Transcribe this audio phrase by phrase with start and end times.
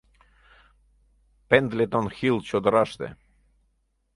[1.49, 3.07] Пендлетон-Хилл чодыраште